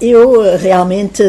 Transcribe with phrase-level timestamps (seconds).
[0.00, 1.22] eu realmente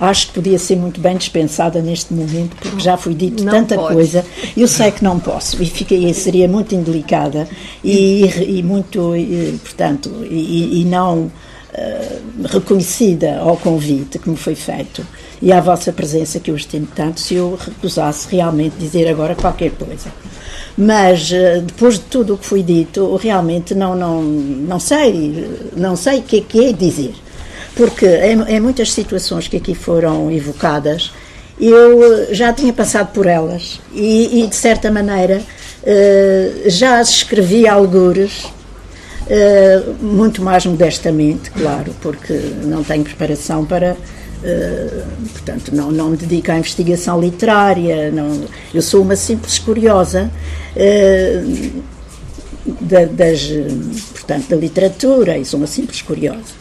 [0.00, 3.74] acho que podia ser muito bem dispensada neste momento, porque já foi dito Não tanta
[3.74, 3.94] pode.
[3.94, 4.24] coisa.
[4.56, 7.46] Eu sei que não posso e fiquei, seria muito indelicada
[7.84, 8.24] e,
[8.58, 11.30] e muito, e, portanto, e, e não
[11.74, 15.06] eh, reconhecida ao convite que me foi feito
[15.40, 19.70] e à vossa presença que eu estimo tanto, se eu recusasse realmente dizer agora qualquer
[19.72, 20.10] coisa.
[20.76, 25.46] Mas eh, depois de tudo o que foi dito, realmente não, não, não sei,
[25.76, 27.14] não sei o que é que é dizer.
[27.76, 31.12] Porque em, em muitas situações que aqui foram evocadas,
[31.60, 35.42] eu eh, já tinha passado por elas e, e, de certa maneira
[35.82, 38.46] eh, já as escrevi algures,
[39.28, 42.32] eh, muito mais modestamente, claro, porque
[42.64, 43.96] não tenho preparação para.
[44.44, 48.42] eh, portanto, não, não me dedico à investigação literária, não,
[48.74, 50.30] eu sou uma simples curiosa
[52.80, 53.42] da, das,
[54.12, 56.59] portanto, da literatura e sou uma simples curiosa.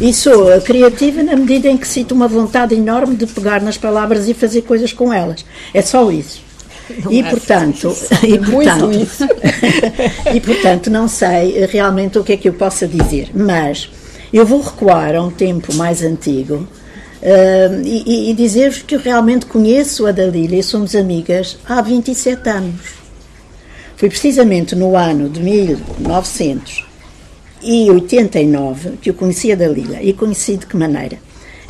[0.00, 4.28] E sou criativa na medida em que sinto uma vontade enorme de pegar nas palavras
[4.28, 5.44] e fazer coisas com elas.
[5.74, 6.40] É só isso.
[7.10, 8.90] e portanto, e portanto,
[10.34, 13.90] e portanto não sei realmente o que é que eu possa dizer, mas
[14.32, 16.54] eu vou recuar a um tempo mais antigo
[17.22, 22.48] uh, e, e dizer-vos que eu realmente conheço a Dalília e somos amigas há 27
[22.48, 22.98] anos.
[23.96, 25.40] Foi precisamente no ano de
[27.62, 30.02] 1989 que eu conheci a Dalila.
[30.02, 31.18] E conheci de que maneira?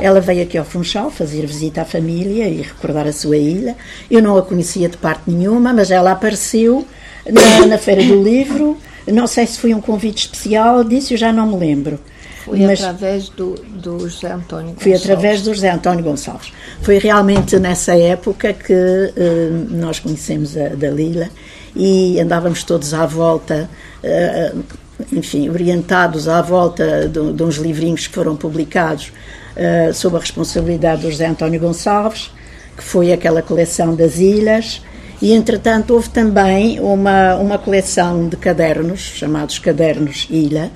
[0.00, 3.76] Ela veio aqui ao Funchal fazer visita à família e recordar a sua ilha.
[4.10, 6.86] Eu não a conhecia de parte nenhuma, mas ela apareceu
[7.26, 8.76] na, na Feira do Livro.
[9.06, 11.98] Não sei se foi um convite especial, disso eu já não me lembro.
[12.44, 14.82] Foi mas através do, do José António Gonçalves.
[14.82, 16.52] Foi através do José António Gonçalves.
[16.80, 21.28] Foi realmente nessa época que uh, nós conhecemos a Dalila
[21.76, 23.68] e andávamos todos à volta,
[24.02, 24.64] uh,
[25.12, 29.12] enfim, orientados à volta de, de, uns livrinhos que foram publicados
[29.56, 32.30] uh, sob a responsabilidade do José António Gonçalves,
[32.76, 34.82] que foi aquela coleção das ilhas.
[35.20, 40.70] E, entretanto, houve também uma, uma coleção de cadernos, chamados Cadernos Ilha,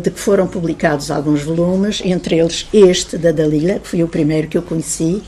[0.00, 4.46] de que foram publicados alguns volumes, entre eles este da Dalila, que foi o primeiro
[4.46, 5.20] que eu conheci,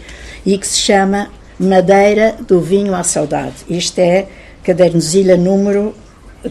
[0.47, 1.29] e que se chama
[1.59, 3.57] Madeira do Vinho à Saudade.
[3.69, 4.29] Isto é
[4.63, 5.93] Cadernos Ilha número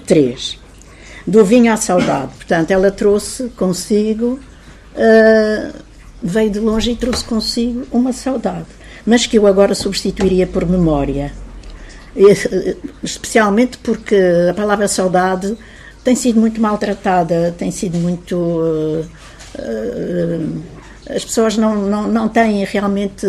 [0.06, 0.67] 3.
[1.28, 2.32] Do Vinho à Saudade.
[2.36, 4.40] Portanto, ela trouxe consigo,
[4.96, 5.74] uh,
[6.24, 8.68] veio de longe e trouxe consigo uma saudade,
[9.06, 11.34] mas que eu agora substituiria por memória.
[13.04, 14.16] Especialmente porque
[14.50, 15.56] a palavra saudade
[16.02, 18.38] tem sido muito maltratada, tem sido muito.
[18.38, 19.06] Uh,
[19.60, 20.64] uh,
[21.10, 23.28] as pessoas não, não, não têm realmente.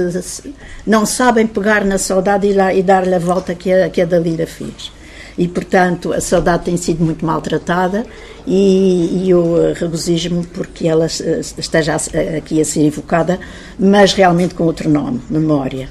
[0.86, 4.46] não sabem pegar na saudade e, e dar-lhe a volta que a, que a Dalila
[4.46, 4.92] fez.
[5.38, 8.04] E, portanto, a saudade tem sido muito maltratada
[8.44, 11.94] e, e eu regozijo-me porque ela esteja
[12.36, 13.38] aqui a ser evocada,
[13.78, 15.88] mas realmente com outro nome, memória.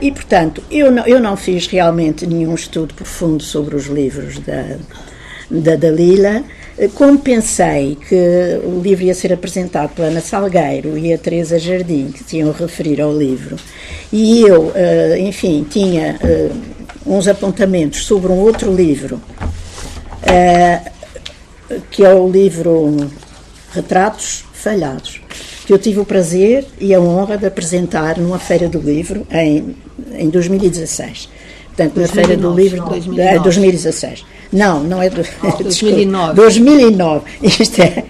[0.00, 4.76] E, portanto, eu não, eu não fiz realmente nenhum estudo profundo sobre os livros da,
[5.50, 6.44] da Dalila.
[6.94, 12.12] Como pensei que o livro ia ser apresentado pela Ana Salgueiro e a Teresa Jardim,
[12.12, 13.56] que se iam referir ao livro,
[14.10, 14.72] e eu,
[15.18, 16.18] enfim, tinha
[17.06, 19.20] uns apontamentos sobre um outro livro,
[21.90, 23.10] que é o livro
[23.72, 25.20] Retratos Falhados,
[25.66, 29.74] que eu tive o prazer e a honra de apresentar numa Feira do Livro em,
[30.14, 31.28] em 2016.
[31.68, 33.38] Portanto, na 2009, Feira do Livro 2009.
[33.38, 34.24] de 2016.
[34.52, 36.34] Não, não é do, Oh, 2009.
[36.34, 37.24] 2009.
[37.42, 38.04] Isto, é,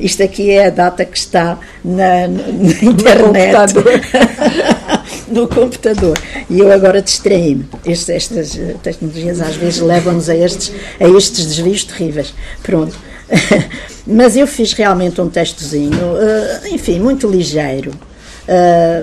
[0.00, 3.74] isto aqui é a data que está na, na internet.
[5.30, 6.18] no computador.
[6.48, 7.66] E eu agora distraí-me.
[7.84, 12.34] Estas eh, tecnologias às vezes levam-nos a estes, a estes desvios terríveis.
[12.62, 12.96] Pronto.
[14.06, 17.92] Mas eu fiz realmente um textozinho, eh, enfim, muito ligeiro,
[18.46, 19.02] eh,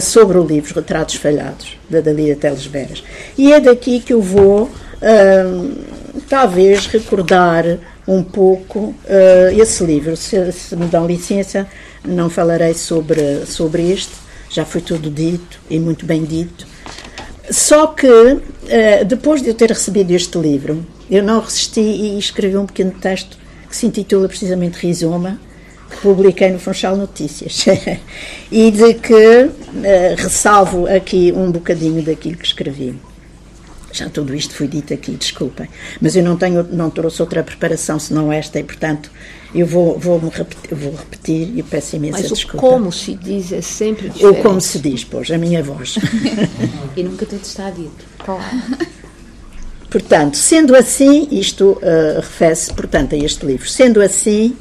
[0.00, 3.04] sobre o livro Retratos Falhados, da Dalia Teles Veras.
[3.38, 4.70] E é daqui que eu vou,
[6.30, 7.64] talvez, recordar
[8.08, 8.94] um pouco
[9.54, 10.16] esse livro.
[10.16, 11.66] Se, se me dão licença,
[12.02, 14.14] não falarei sobre, sobre este,
[14.52, 16.66] já foi tudo dito e muito bem dito.
[17.50, 18.06] Só que,
[18.68, 22.92] eh, depois de eu ter recebido este livro, eu não resisti e escrevi um pequeno
[22.92, 23.36] texto
[23.68, 25.40] que se intitula precisamente Rizoma,
[25.90, 27.64] que publiquei no Funchal Notícias.
[28.52, 29.50] e de que
[29.82, 32.94] eh, ressalvo aqui um bocadinho daquilo que escrevi.
[33.90, 35.68] Já tudo isto foi dito aqui, desculpem.
[36.00, 39.10] Mas eu não, tenho, não trouxe outra preparação senão esta e, portanto,
[39.54, 42.66] eu vou, vou, -me repetir, vou repetir e peço imensa Mas o desculpa.
[42.66, 44.42] como se diz é sempre Ou diferente.
[44.42, 45.96] como se diz, pois, a minha voz.
[46.96, 48.04] E nunca tudo está dito.
[49.90, 53.68] Portanto, sendo assim, isto uh, refere-se, portanto, a este livro.
[53.68, 54.56] Sendo assim,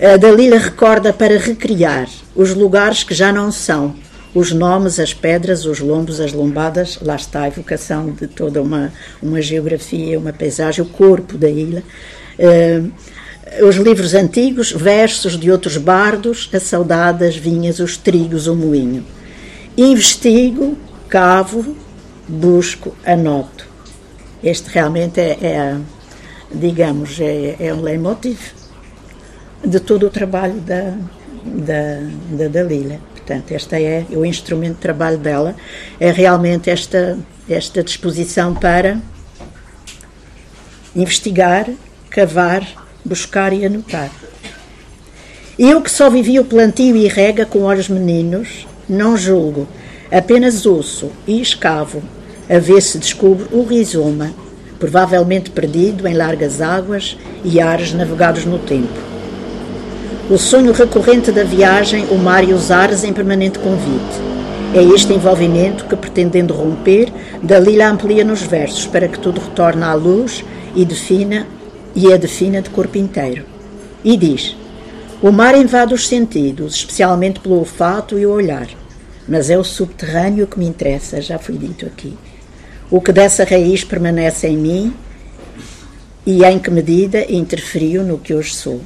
[0.00, 3.94] A Dalila recorda para recriar os lugares que já não são,
[4.34, 8.92] os nomes, as pedras, os lombos, as lombadas, lá está a evocação de toda uma,
[9.22, 11.84] uma geografia, uma paisagem, o corpo da ilha.
[12.36, 12.90] Uh,
[13.62, 19.04] os livros antigos, versos de outros bardos, a saudade, as vinhas, os trigos, o moinho.
[19.76, 20.76] Investigo,
[21.08, 21.76] cavo,
[22.26, 23.66] busco, anoto.
[24.42, 25.76] Este realmente é, é
[26.52, 28.38] digamos, é, é um leitmotiv
[29.64, 30.96] de todo o trabalho da,
[31.44, 32.00] da,
[32.30, 32.98] da Dalila.
[33.14, 35.56] Portanto, este é o instrumento de trabalho dela,
[35.98, 37.18] é realmente esta,
[37.48, 38.98] esta disposição para
[40.94, 41.68] investigar,
[42.10, 44.10] cavar, buscar e anotar.
[45.58, 49.68] Eu que só vivi o plantio e rega com olhos meninos, não julgo,
[50.10, 52.02] apenas ouço e escavo,
[52.48, 54.32] a ver se descubro o rizoma,
[54.78, 58.98] provavelmente perdido em largas águas e ares navegados no tempo.
[60.28, 64.34] O sonho recorrente da viagem, o mar e os ares em permanente convite.
[64.74, 67.12] É este envolvimento que, pretendendo romper,
[67.42, 71.46] Dalila amplia nos versos para que tudo retorne à luz e defina
[71.94, 73.44] e a defina de corpo inteiro.
[74.02, 74.56] E diz:
[75.22, 78.68] O mar invade os sentidos, especialmente pelo olfato e o olhar,
[79.28, 82.16] mas é o subterrâneo que me interessa, já foi dito aqui.
[82.90, 84.94] O que dessa raiz permanece em mim
[86.26, 88.80] e em que medida interferiu no que hoje sou.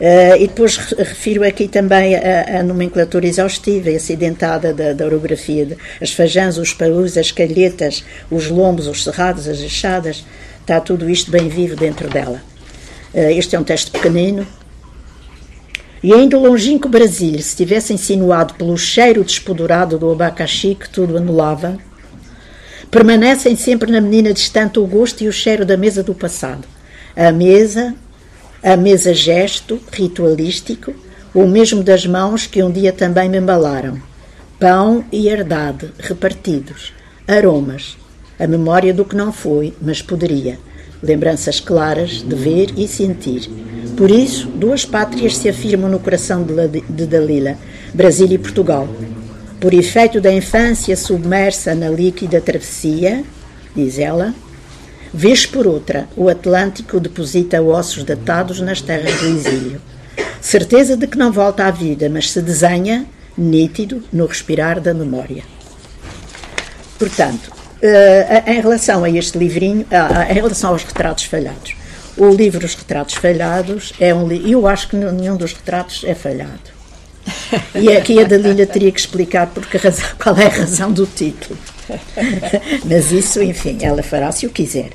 [0.00, 5.66] Uh, e depois refiro aqui também a, a nomenclatura exaustiva e acidentada da, da orografia,
[5.66, 10.24] de, as fajãs, os paus, as calhetas, os lombos, os cerrados, as achadas,
[10.60, 12.42] está tudo isto bem vivo dentro dela.
[13.12, 14.46] Uh, este é um texto pequenino.
[16.02, 21.16] E ainda o longínquo Brasília, se tivesse insinuado pelo cheiro despodurado do abacaxi que tudo
[21.16, 21.76] anulava,
[22.90, 26.66] permanecem sempre na menina distante o gosto e o cheiro da mesa do passado.
[27.14, 27.94] A mesa,
[28.62, 30.94] a mesa gesto ritualístico,
[31.34, 34.00] o mesmo das mãos que um dia também me embalaram.
[34.58, 36.92] Pão e herdade repartidos,
[37.26, 37.96] aromas,
[38.40, 40.58] a memória do que não foi, mas poderia.
[41.02, 43.50] Lembranças claras de ver e sentir.
[43.96, 47.58] Por isso, duas pátrias se afirmam no coração de Dalila,
[47.92, 48.88] Brasil e Portugal.
[49.60, 53.22] Por efeito da infância submersa na líquida travessia,
[53.76, 54.34] diz ela,
[55.12, 59.82] vez por outra, o Atlântico deposita ossos datados nas terras do exílio.
[60.40, 63.04] Certeza de que não volta à vida, mas se desenha,
[63.36, 65.42] nítido, no respirar da memória.
[66.98, 71.74] Portanto, Uh, em relação a este livrinho, uh, em relação aos retratos falhados,
[72.14, 74.50] o livro Os Retratos Falhados é um livro.
[74.50, 76.70] Eu acho que nenhum dos retratos é falhado.
[77.74, 81.58] E aqui a Dalila teria que explicar porque razão, qual é a razão do título.
[82.84, 84.90] Mas isso, enfim, ela fará se o quiser.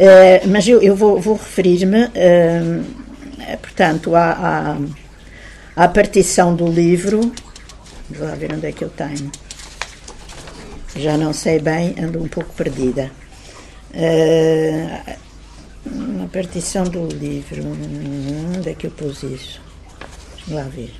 [0.00, 2.10] Uh, mas eu, eu vou, vou referir-me,
[3.62, 4.76] portanto, à,
[5.76, 7.32] à, à partição do livro.
[8.10, 9.30] Vou lá ver onde é que eu tenho
[10.96, 13.10] já não sei bem, ando um pouco perdida.
[13.90, 15.24] Uh,
[16.34, 17.62] partição do livro,
[18.56, 19.60] onde é que eu pus isso?
[20.34, 20.92] Deixa lá ver.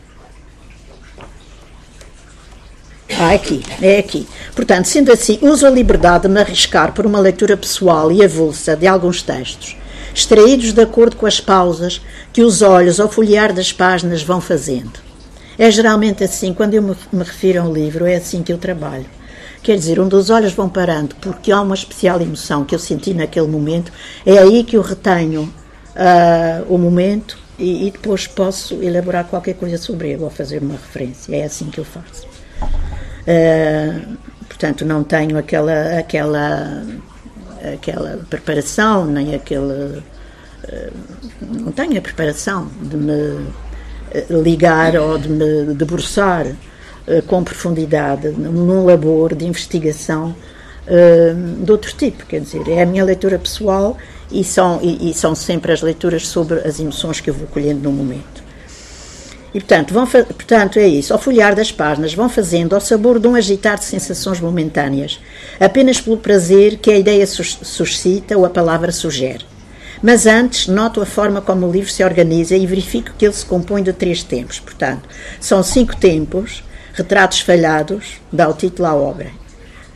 [3.19, 4.29] Ah, aqui, é aqui.
[4.55, 8.77] Portanto, sendo assim, uso a liberdade de me arriscar por uma leitura pessoal e avulsa
[8.77, 9.77] de alguns textos,
[10.15, 12.01] extraídos de acordo com as pausas
[12.33, 15.01] que os olhos ao folhear das páginas vão fazendo.
[15.59, 19.07] É geralmente assim, quando eu me refiro a um livro, é assim que eu trabalho.
[19.65, 23.15] Quer dizer, onde os olhos vão parando, porque há uma especial emoção que eu senti
[23.15, 23.91] naquele momento,
[24.27, 25.51] é aí que eu retenho
[25.97, 30.75] uh, o momento e, e, depois posso elaborar qualquer coisa sobre ele ou fazer uma
[30.75, 31.35] referência.
[31.35, 32.27] É assim que eu faço.
[33.23, 36.85] Uh, portanto, não tenho aquela, aquela,
[37.73, 40.03] aquela preparação, nem aquele.
[40.03, 40.93] Uh,
[41.41, 43.47] não tenho a preparação de me
[44.29, 46.55] ligar ou de me debruçar
[47.27, 50.35] com profundidade num labor de investigação
[50.87, 53.97] uh, de outro tipo, quer dizer, é a minha leitura pessoal
[54.31, 57.83] e são, e, e, são sempre as leituras sobre as emoções que eu vou colhendo
[57.83, 58.43] no momento.
[59.53, 61.13] E, portanto, vão, portanto, é isso.
[61.13, 65.21] Ao folhear das páginas, vão fazendo ao sabor de um agitar de sensações momentâneas,
[65.61, 69.45] apenas pelo prazer que a ideia suscita ou a palavra sugere.
[70.03, 73.47] Mas antes, noto a forma como o livro se organiza e verifico que ele se
[73.47, 74.59] compõe de três tempos.
[74.59, 75.09] Portanto,
[75.39, 76.65] são cinco tempos
[76.97, 79.33] Retratos Falhados dá o título à obra.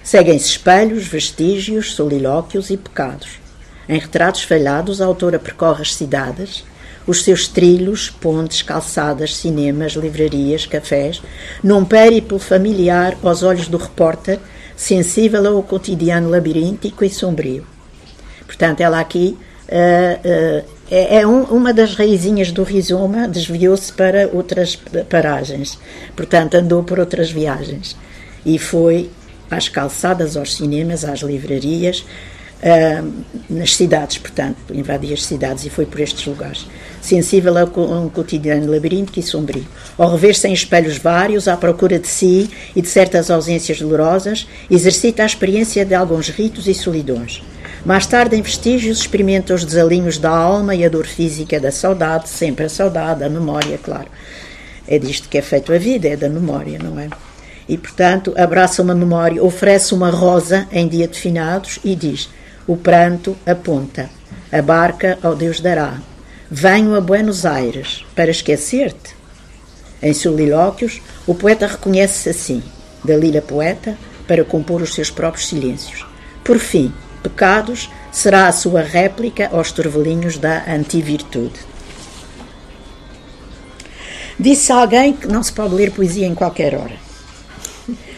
[0.02, 3.38] Seguem-se espelhos, vestígios, solilóquios e pecados.
[3.88, 6.64] Em Retratos Falhados, a autora percorre as cidades,
[7.06, 11.22] os seus trilhos, pontes, calçadas, cinemas, livrarias, cafés,
[11.62, 14.40] num périplo familiar aos olhos do repórter,
[14.76, 17.64] sensível ao cotidiano labiríntico e sombrio.
[18.44, 19.38] Portanto, ela aqui
[19.68, 24.76] uh, uh, é, é um, uma das raizinhas do rizoma desviou-se para outras
[25.08, 25.78] paragens,
[26.16, 27.96] portanto andou por outras viagens
[28.44, 29.10] e foi
[29.50, 32.04] às calçadas, aos cinemas, às livrarias,
[32.62, 33.12] uh,
[33.48, 36.66] nas cidades, portanto, invadia as cidades e foi por estes lugares.
[37.00, 39.66] Sensível a um cotidiano labiríntico e sombrio.
[39.96, 45.22] Ao rever-se em espelhos vários, à procura de si e de certas ausências dolorosas, exercita
[45.22, 47.42] a experiência de alguns ritos e solidões.
[47.88, 52.28] Mais tarde, em vestígios, experimenta os desalinhos da alma e a dor física da saudade,
[52.28, 54.08] sempre a saudade, a memória, claro.
[54.86, 57.08] É disto que é feito a vida, é da memória, não é?
[57.66, 62.28] E, portanto, abraça uma memória, oferece uma rosa em dia de finados e diz:
[62.66, 64.10] O pranto aponta,
[64.52, 65.96] a barca ao Deus dará.
[66.50, 69.16] Venho a Buenos Aires para esquecer-te.
[70.02, 72.62] Em solilóquios, o poeta reconhece-se assim,
[73.02, 76.04] da lira poeta, para compor os seus próprios silêncios.
[76.44, 81.58] Por fim, pecados será a sua réplica aos torvelinhos da antivirtude.
[84.38, 87.08] Disse alguém que não se pode ler poesia em qualquer hora.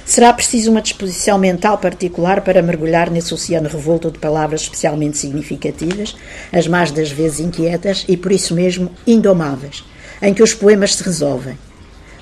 [0.05, 6.17] Será preciso uma disposição mental particular para mergulhar nesse oceano revolto de palavras especialmente significativas,
[6.53, 9.85] as mais das vezes inquietas e por isso mesmo indomáveis,
[10.21, 11.57] em que os poemas se resolvem.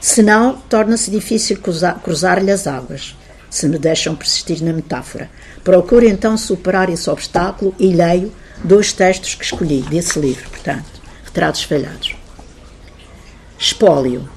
[0.00, 1.58] Senão, torna-se difícil
[2.02, 3.16] cruzar-lhe as águas,
[3.50, 5.30] se me deixam persistir na metáfora.
[5.64, 11.62] Procuro então superar esse obstáculo e leio dois textos que escolhi desse livro, portanto, Retratos
[11.62, 12.16] Falhados.
[13.58, 14.28] Espólio.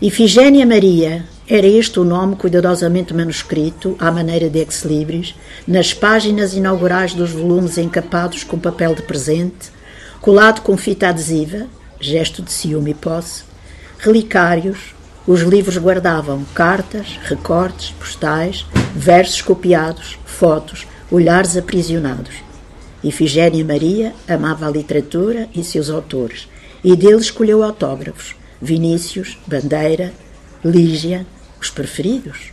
[0.00, 5.34] Ifigênia Maria era este o nome cuidadosamente manuscrito, à maneira de ex-libris,
[5.66, 9.72] nas páginas inaugurais dos volumes encapados com papel de presente,
[10.20, 11.66] colado com fita adesiva,
[11.98, 13.44] gesto de ciúme e posse,
[13.98, 14.94] relicários,
[15.28, 18.64] os livros guardavam cartas, recortes, postais,
[18.96, 22.36] versos copiados, fotos, olhares aprisionados.
[23.04, 26.48] Ifigénia Maria amava a literatura e seus autores,
[26.82, 30.14] e dele escolheu autógrafos: Vinícius, Bandeira,
[30.64, 31.26] Lígia,
[31.60, 32.50] os preferidos,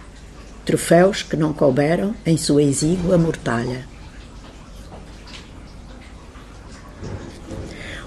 [0.65, 3.88] troféus que não couberam em sua exígua mortalha.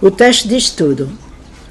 [0.03, 1.11] O texto diz tudo,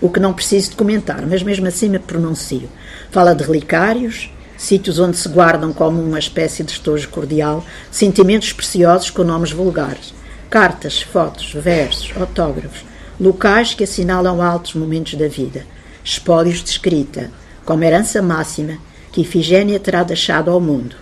[0.02, 2.68] o que não preciso de comentar, mas mesmo assim me pronuncio.
[3.12, 9.10] Fala de relicários, sítios onde se guardam como uma espécie de estojo cordial sentimentos preciosos
[9.10, 10.14] com nomes vulgares,
[10.50, 12.84] cartas, fotos, versos, autógrafos,
[13.20, 15.66] locais que assinalam altos momentos da vida,
[16.04, 17.32] espólios de escrita,
[17.66, 18.78] como herança máxima
[19.12, 20.96] que Ifigênia terá deixado ao mundo.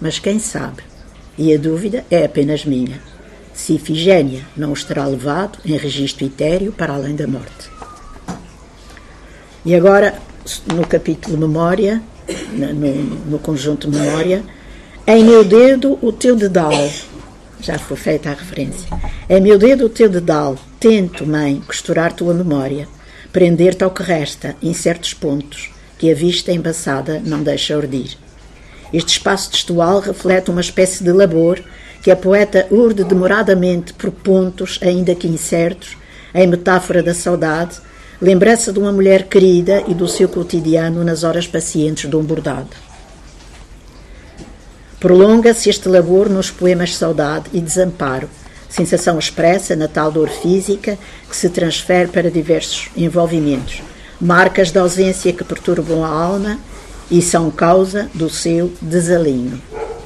[0.00, 0.82] Mas quem sabe?
[1.36, 3.00] E a dúvida é apenas minha.
[3.52, 7.70] Se Ifigênia não os terá levado em registro etéreo para além da morte.
[9.64, 10.14] E agora,
[10.66, 12.02] no capítulo Memória,
[12.52, 12.94] no,
[13.30, 14.42] no conjunto Memória,
[15.06, 16.72] em meu dedo o teu dedal.
[17.60, 18.88] Já foi feita a referência.
[19.28, 20.56] Em meu dedo o teu dedal.
[20.78, 22.86] Tento, mãe, costurar tua memória,
[23.32, 28.16] prender-te ao que resta, em certos pontos, que a vista embaçada não deixa ordir.
[28.92, 31.60] Este espaço textual reflete uma espécie de labor
[32.02, 35.96] que a poeta urde demoradamente por pontos, ainda que incertos,
[36.34, 37.80] em metáfora da saudade,
[38.20, 42.70] lembrança de uma mulher querida e do seu cotidiano nas horas pacientes de um bordado.
[44.98, 48.28] Prolonga-se este labor nos poemas Saudade e Desamparo,
[48.68, 50.98] sensação expressa na tal dor física
[51.28, 53.82] que se transfere para diversos envolvimentos,
[54.20, 56.58] marcas de ausência que perturbam a alma
[57.08, 59.62] e são causa do seu desalinho.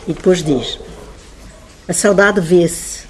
[0.07, 0.79] E depois diz:
[1.89, 3.05] a saudade vê-se,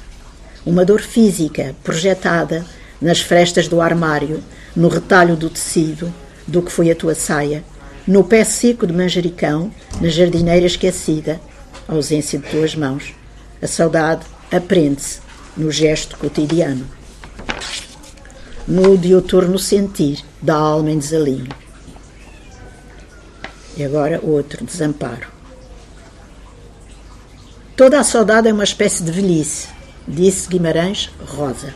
[0.65, 2.65] uma dor física projetada
[3.03, 4.43] nas frestas do armário,
[4.75, 6.13] no retalho do tecido,
[6.47, 7.65] do que foi a tua saia,
[8.07, 11.41] no pé seco de manjericão, na jardineira esquecida,
[11.89, 13.15] a ausência de tuas mãos.
[13.61, 15.21] A saudade aprende-se
[15.57, 16.87] no gesto cotidiano.
[18.67, 21.49] No diuturno sentir da alma em desalinho.
[23.77, 25.27] E agora outro desamparo.
[27.77, 29.69] Toda a saudade é uma espécie de velhice,
[30.07, 31.75] disse Guimarães Rosa.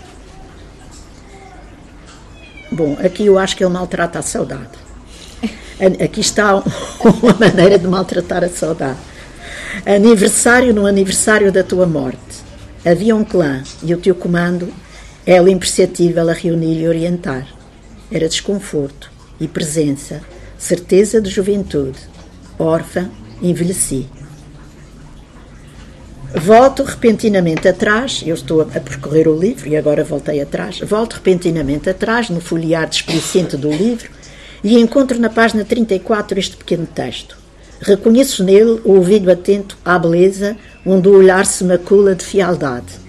[2.76, 4.68] Bom, aqui eu acho que ele maltrata a saudade.
[6.04, 8.98] Aqui está uma maneira de maltratar a saudade.
[9.86, 12.18] Aniversário no aniversário da tua morte.
[12.84, 14.68] Havia um clã e o teu comando
[15.24, 17.46] é o imperceptível a reunir e orientar.
[18.12, 20.20] Era desconforto e presença,
[20.58, 21.98] certeza de juventude.
[22.58, 24.06] Órfã, envelheci.
[26.34, 30.80] Volto repentinamente atrás, eu estou a percorrer o livro e agora voltei atrás.
[30.80, 34.10] Volto repentinamente atrás, no folhear desplicente do livro,
[34.62, 37.36] e encontro na página 34 este pequeno texto.
[37.80, 43.06] Reconheço nele o ouvido atento à beleza, onde o olhar se macula de fialdade.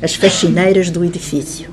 [0.00, 1.68] As faxineiras do edifício.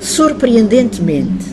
[0.00, 1.46] Surpreendentemente,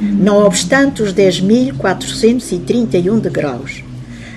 [0.00, 3.82] não obstante os 10.431 degraus,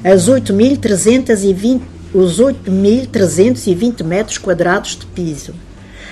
[0.03, 1.81] as 8.320
[2.13, 5.55] os 8.320 metros quadrados de piso,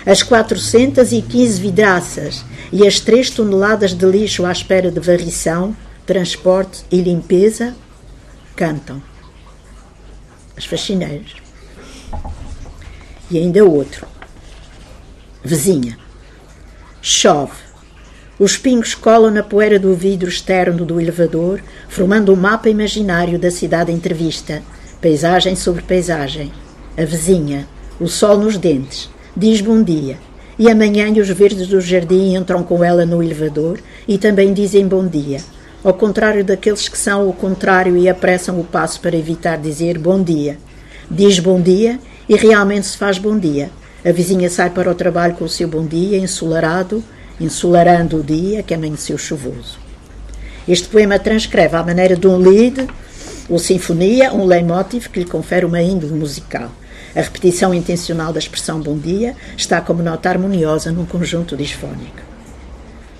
[0.06, 7.00] as 415 vidraças e as 3 toneladas de lixo à espera de varrição, transporte e
[7.00, 7.76] limpeza
[8.56, 9.02] cantam.
[10.58, 11.36] As faxineiras.
[13.30, 14.06] E ainda outro.
[15.44, 15.98] Vizinha.
[17.02, 17.71] Chove.
[18.42, 23.52] Os pingos colam na poeira do vidro externo do elevador, formando um mapa imaginário da
[23.52, 24.64] cidade entrevista.
[25.00, 26.52] Paisagem sobre paisagem.
[26.98, 27.68] A vizinha,
[28.00, 30.18] o sol nos dentes, diz bom dia.
[30.58, 35.06] E amanhã os verdes do jardim entram com ela no elevador e também dizem bom
[35.06, 35.38] dia.
[35.84, 40.20] Ao contrário daqueles que são o contrário e apressam o passo para evitar dizer bom
[40.20, 40.58] dia.
[41.12, 43.70] Diz bom dia e realmente se faz bom dia.
[44.04, 47.04] A vizinha sai para o trabalho com o seu bom dia, ensolarado,
[47.42, 49.80] ensolarando o dia que amanheceu chuvoso.
[50.68, 52.88] Este poema transcreve à maneira de um lead,
[53.50, 56.72] ou sinfonia, um leitmotiv que lhe confere uma índole musical.
[57.16, 62.32] A repetição intencional da expressão bom dia está como nota harmoniosa num conjunto disfónico.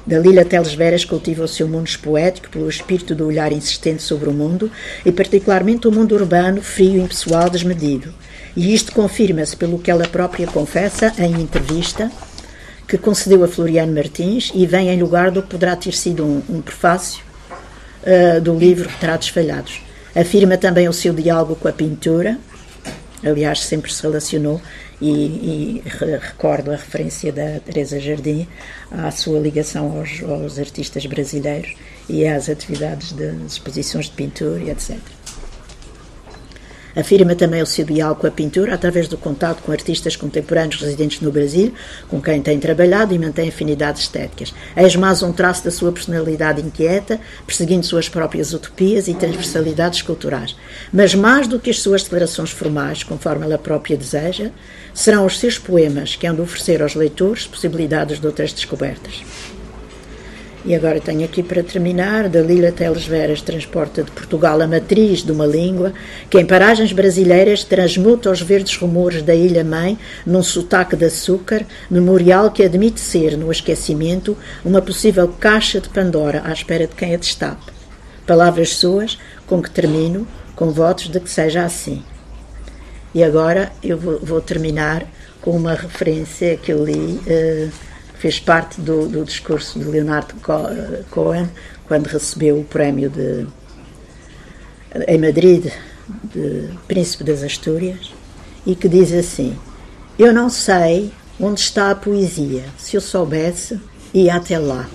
[0.06, 4.34] Dalila Teles Veras cultiva o seu mundo poético pelo espírito do olhar insistente sobre o
[4.34, 4.72] mundo
[5.06, 8.14] e particularmente o mundo urbano, frio, impessoal, desmedido.
[8.56, 12.12] E isto confirma-se pelo que ela própria confessa em entrevista
[12.92, 16.44] que concedeu a Floriano Martins e vem em lugar do que poderá ter sido um,
[16.50, 17.24] um prefácio
[18.04, 19.82] uh, do livro Retratos Falhados.
[20.14, 22.38] Afirma também o seu diálogo com a pintura,
[23.24, 24.62] aliás, sempre se relacionou,
[25.02, 25.84] e, e
[26.20, 28.46] recordo a referência da Teresa Jardim
[28.92, 31.74] à sua ligação aos, aos artistas brasileiros
[32.10, 34.98] e às atividades de exposições de pintura etc.
[36.96, 41.22] Afirma também o seu diálogo com a pintura através do contato com artistas contemporâneos residentes
[41.22, 41.74] no Brasil,
[42.10, 44.54] com quem tem trabalhado e mantém afinidades estéticas.
[44.76, 50.56] Eis mais um traço da sua personalidade inquieta, perseguindo suas próprias utopias e transversalidades culturais.
[50.92, 54.52] Mas mais do que as suas declarações formais, conforme ela própria deseja,
[54.94, 59.24] serão os seus poemas que hão de oferecer aos leitores possibilidades de outras descobertas.
[60.64, 65.32] E agora tenho aqui para terminar, Dalila Teles Veras transporta de Portugal a matriz de
[65.32, 65.92] uma língua
[66.30, 72.52] que em paragens brasileiras transmuta os verdes rumores da ilha-mãe num sotaque de açúcar, memorial
[72.52, 77.18] que admite ser, no esquecimento, uma possível caixa de Pandora à espera de quem a
[77.18, 77.72] destape.
[78.28, 82.04] Palavras suas, com que termino, com votos de que seja assim.
[83.16, 85.08] E agora eu vou, vou terminar
[85.42, 87.20] com uma referência que eu li...
[87.26, 87.91] Uh,
[88.22, 90.36] fez parte do, do discurso de Leonardo
[91.10, 91.50] Cohen
[91.88, 93.48] quando recebeu o prémio de,
[95.08, 95.74] em Madrid
[96.24, 98.14] de Príncipe das Astúrias
[98.64, 99.58] e que diz assim:
[100.20, 102.64] Eu não sei onde está a poesia.
[102.78, 103.82] Se eu soubesse,
[104.14, 104.88] ia até lá.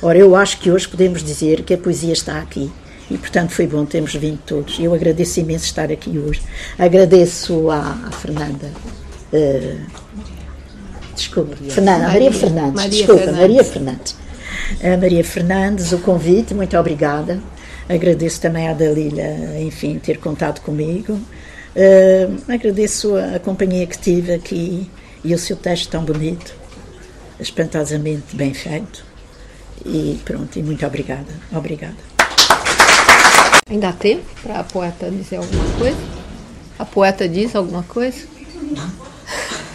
[0.00, 2.72] Ora, eu acho que hoje podemos dizer que a poesia está aqui.
[3.10, 4.78] E, portanto, foi bom termos vindo todos.
[4.80, 6.42] Eu agradeço imenso estar aqui hoje.
[6.78, 8.72] Agradeço à, Fernanda
[9.32, 10.06] uh,
[11.16, 11.72] Desculpa, Maria.
[11.72, 12.74] Fernanda, Maria, Maria Fernandes.
[12.74, 13.40] Maria Desculpa, Fernandes.
[13.40, 14.16] Maria Fernandes.
[14.82, 17.40] A Maria Fernandes, o convite, muito obrigada.
[17.88, 21.14] Agradeço também à Dalila, enfim, ter contado comigo.
[21.14, 24.90] Uh, agradeço a, a, companhia que tive aqui
[25.22, 26.54] e o seu texto tão bonito,
[27.38, 29.04] espantosamente bem feito.
[29.84, 31.26] E pronto, e muito obrigada.
[31.52, 31.96] Obrigada.
[33.68, 35.98] Ainda há tempo para a poeta dizer alguma coisa?
[36.78, 38.26] A poeta diz alguma coisa?
[38.78, 38.90] ah,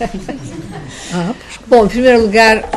[1.68, 2.70] bom, em primeiro lugar,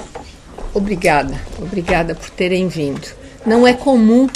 [0.73, 1.35] obrigada.
[1.59, 3.07] Obrigada por terem vindo.
[3.47, 4.29] Não é comum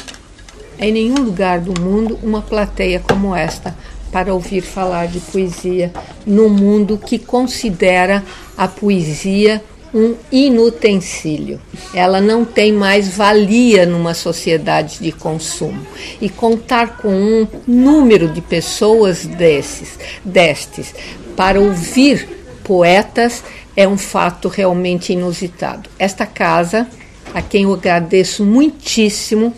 [0.79, 3.75] em nenhum lugar do mundo uma plateia como esta
[4.13, 5.93] para ouvir falar de poesia
[6.27, 8.25] num mundo que considera
[8.57, 11.61] a poesia um inutensílio.
[11.95, 15.81] Ela não tem mais valia numa sociedade de consumo.
[16.21, 20.95] E contar com um número de pessoas desses, destes,
[21.35, 22.38] para ouvir
[22.69, 23.43] poetas
[23.75, 25.89] é um fato realmente inusitado.
[25.99, 26.87] Esta casa,
[27.33, 29.55] a quem eu agradeço muitíssimo,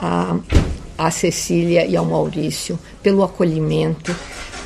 [0.00, 0.36] a,
[0.96, 4.14] a Cecília e ao Maurício, pelo acolhimento,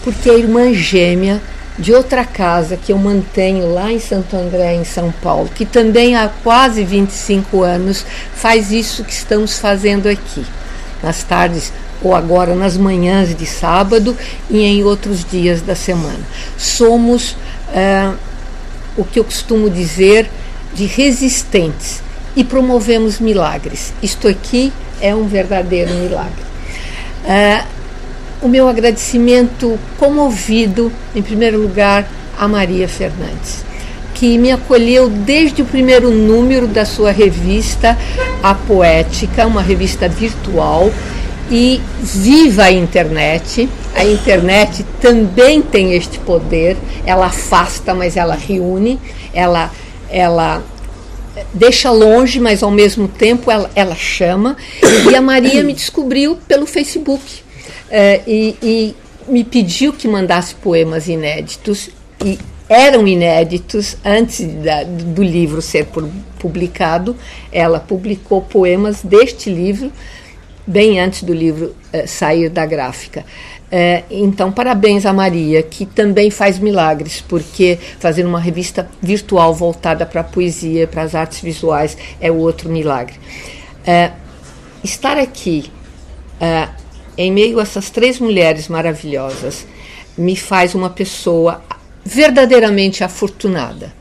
[0.05, 1.40] porque é irmã gêmea
[1.78, 6.14] de outra casa que eu mantenho lá em Santo André, em São Paulo, que também
[6.14, 10.44] há quase 25 anos faz isso que estamos fazendo aqui.
[11.02, 14.16] Nas tardes ou agora nas manhãs de sábado
[14.50, 16.20] e em outros dias da semana.
[16.56, 17.36] Somos
[17.72, 18.10] é,
[18.96, 20.28] o que eu costumo dizer
[20.74, 22.02] de resistentes
[22.34, 23.92] e promovemos milagres.
[24.02, 26.42] Isto aqui é um verdadeiro milagre.
[27.24, 27.64] É,
[28.40, 33.64] o meu agradecimento comovido, em primeiro lugar, a Maria Fernandes.
[34.14, 37.98] que me acolheu desde o primeiro número da sua revista
[38.42, 40.92] A Poética, uma revista virtual.
[41.50, 43.68] E viva a internet!
[43.94, 48.98] A internet também tem este poder, ela afasta, mas ela reúne,
[49.35, 49.70] ela,
[50.09, 50.62] ela
[51.52, 54.57] deixa longe, mas ao mesmo tempo ela, ela chama.
[55.11, 57.22] E a Maria me descobriu pelo Facebook
[57.90, 58.96] é, e, e
[59.28, 61.90] me pediu que mandasse poemas inéditos.
[62.24, 65.87] E eram inéditos antes da, do livro ser
[66.38, 67.16] publicado.
[67.52, 69.92] Ela publicou poemas deste livro
[70.66, 73.25] bem antes do livro eh, sair da gráfica.
[73.70, 80.07] Eh, então, parabéns a Maria, que também faz milagres, porque fazer uma revista virtual voltada
[80.07, 83.14] para a poesia, para as artes visuais, é outro milagre.
[83.87, 84.12] Eh,
[84.85, 85.70] estar aqui,
[87.16, 89.64] em meio a essas três mulheres maravilhosas,
[90.18, 91.62] me faz uma pessoa
[92.05, 93.92] verdadeiramente afortunada.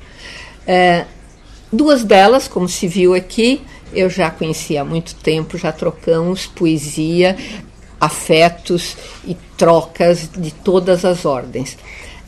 [1.71, 3.61] Duas delas, como se viu aqui,
[3.93, 7.37] eu já conhecia há muito tempo, já trocamos poesia,
[7.99, 11.77] afetos e trocas de todas as ordens.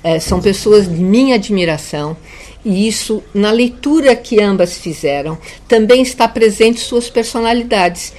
[0.03, 2.17] É, são pessoas de minha admiração
[2.65, 8.13] e isso, na leitura que ambas fizeram, também está presente suas personalidades.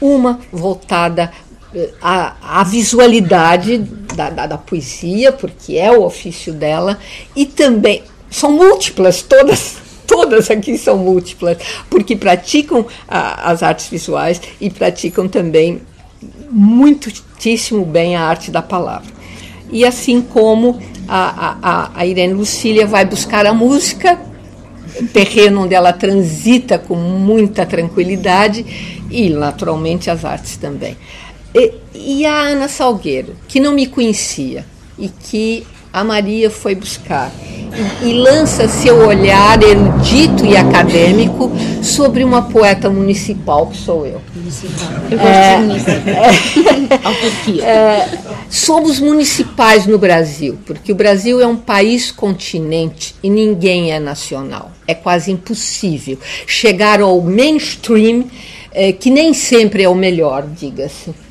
[0.00, 1.32] Uma voltada
[2.00, 6.98] a, a visualidade da, da, da, poesia, porque é o ofício dela,
[7.34, 11.58] e também são múltiplas, todas, todas aqui são múltiplas,
[11.90, 15.82] porque praticam a, as artes visuais e praticam também
[16.50, 19.12] muitíssimo bem a arte da palavra.
[19.70, 24.18] E assim como a, a, a Irene Lucília vai buscar a música,
[25.12, 30.96] terreno onde ela transita com muita tranquilidade, e naturalmente as artes também.
[31.54, 34.64] E, e a Ana Salgueiro, que não me conhecia
[34.98, 37.30] e que a Maria foi buscar
[38.02, 41.50] e, lança seu olhar erudito e acadêmico
[41.82, 44.20] sobre uma poeta municipal que sou eu.
[44.34, 44.88] Municipal.
[45.10, 46.24] Eu gosto é, de municipal.
[47.62, 53.92] É, é, somos municipais no Brasil, porque o Brasil é um país continente e ninguém
[53.92, 54.72] é nacional.
[54.86, 58.24] É quase impossível chegar ao mainstream,
[58.72, 61.23] é, que nem sempre é o melhor, diga-se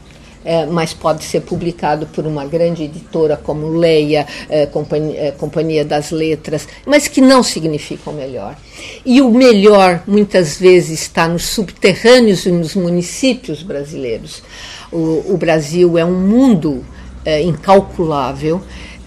[0.44, 5.86] é, mas pode ser publicado por uma grande editora como Leia, é, Companhia, é, Companhia
[5.86, 8.56] das Letras, mas que não significa o melhor.
[9.06, 14.42] E o melhor, muitas vezes, está nos subterrâneos e nos municípios brasileiros.
[14.92, 16.84] O, o Brasil é um mundo
[17.26, 18.62] é, incalculável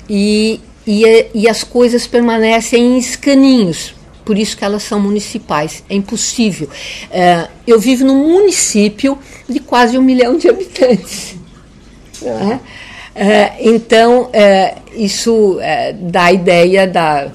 [0.08, 3.95] e, e, é, e as coisas permanecem em escaninhos
[4.26, 5.84] por isso que elas são municipais.
[5.88, 6.68] É impossível.
[7.10, 9.16] É, eu vivo num município
[9.48, 11.36] de quase um milhão de habitantes.
[12.22, 12.58] É?
[13.14, 17.30] É, então, é, isso é, dá a ideia da,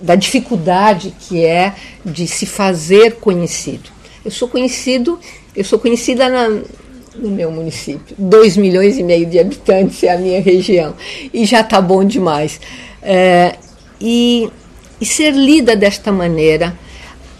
[0.00, 1.74] da dificuldade que é
[2.04, 3.90] de se fazer conhecido.
[4.24, 5.20] Eu sou conhecido,
[5.54, 6.48] eu sou conhecida na,
[7.14, 8.16] no meu município.
[8.18, 10.94] 2 milhões e meio de habitantes é a minha região.
[11.32, 12.58] E já está bom demais.
[13.02, 13.54] É,
[14.00, 14.48] e
[15.00, 16.76] e ser lida desta maneira.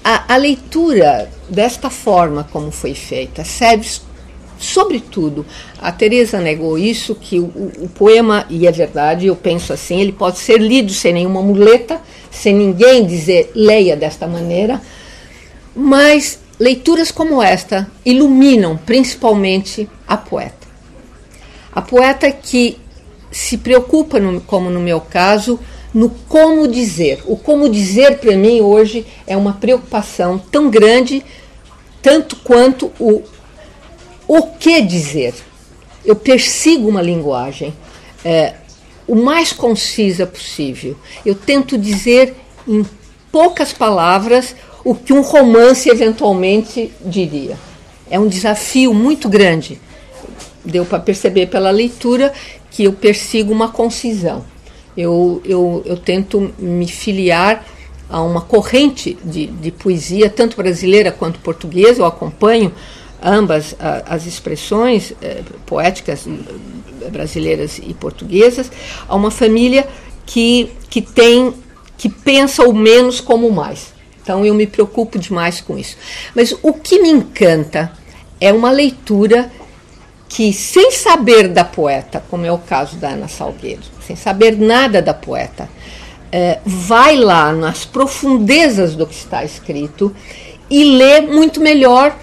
[0.05, 3.87] A, a leitura desta forma como foi feita serve
[4.59, 5.45] sobretudo,
[5.79, 10.13] a Teresa negou isso, que o, o, poema, e é verdade, eu penso assim, ele
[10.13, 14.81] pode ser lido sem nenhuma muleta, sem ninguém dizer leia desta maneira,
[15.75, 20.67] mas leituras como esta iluminam principalmente a poeta.
[21.73, 22.79] A poeta que
[23.31, 25.61] se preocupa, no, como no meu caso,
[25.97, 27.23] no como dizer.
[27.25, 31.25] O como dizer para mim hoje é uma preocupação tão grande,
[32.03, 33.23] tanto quanto o
[34.29, 35.33] o que dizer.
[36.05, 37.73] Eu persigo uma linguagem
[38.23, 38.57] é,
[39.09, 40.99] o mais concisa possível.
[41.25, 42.35] Eu tento dizer
[42.69, 42.85] em
[43.33, 44.55] poucas palavras
[44.85, 47.57] o que um romance eventualmente diria.
[48.11, 49.81] É um desafio muito grande.
[50.63, 52.35] Deu para perceber pela leitura
[52.71, 54.45] que eu persigo uma concisão
[54.97, 57.65] eu, eu, eu tento me filiar
[58.09, 62.73] a uma corrente de, de poesia, tanto brasileira quanto portuguesa, eu acompanho
[63.23, 63.75] ambas
[64.07, 68.71] as expressões eh, poéticas eh, brasileiras e portuguesas,
[69.09, 69.89] a uma família
[70.25, 71.53] que, que tem,
[71.97, 73.95] que pensa o menos como o mais.
[74.23, 75.97] Então eu me preocupo demais com isso.
[76.35, 77.93] Mas o que me encanta
[78.41, 79.51] é uma leitura
[80.29, 85.01] que, sem saber da poeta, como é o caso da Ana Salgueiro, sem saber nada
[85.01, 85.69] da poeta,
[86.33, 90.15] é, vai lá nas profundezas do que está escrito
[90.69, 92.17] e lê muito melhor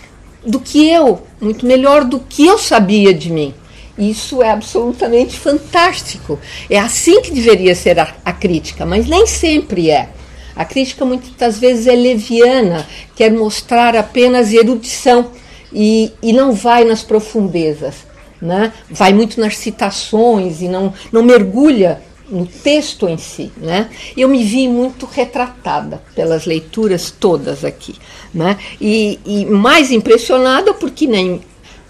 [0.46, 3.54] do que eu, muito melhor do que eu sabia de mim.
[3.98, 6.39] Isso é absolutamente fantástico.
[6.70, 10.10] É assim que deveria ser a, a crítica, mas nem sempre é.
[10.56, 15.32] A crítica muitas vezes é leviana, quer mostrar apenas erudição
[15.74, 18.06] e, e não vai nas profundezas.
[18.42, 18.74] Né?
[18.90, 23.90] Vai muito nas citações e não, não mergulha no texto em si, né?
[24.18, 27.96] Eu me vi muito retratada pelas leituras todas aqui,
[28.34, 28.58] né?
[28.82, 31.42] E, e mais impressionada porque nem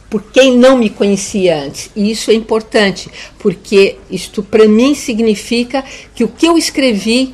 [0.10, 1.90] por quem não me conhecia antes.
[1.96, 7.34] E isso é importante, porque isto para mim significa que o que eu escrevi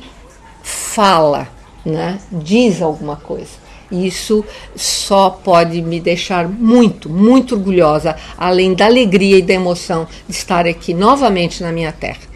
[0.62, 1.48] fala,
[1.84, 2.18] né?
[2.32, 3.59] Diz alguma coisa.
[3.90, 4.44] Isso
[4.76, 10.66] só pode me deixar muito, muito orgulhosa, além da alegria e da emoção de estar
[10.66, 12.30] aqui novamente na minha terra.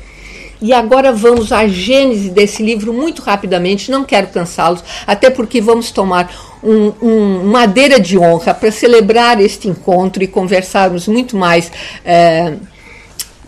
[0.60, 5.90] E agora vamos à gênese desse livro muito rapidamente, não quero cansá-los, até porque vamos
[5.90, 6.30] tomar
[6.62, 11.70] um, um, madeira de honra para celebrar este encontro e conversarmos muito mais.
[12.04, 12.54] É,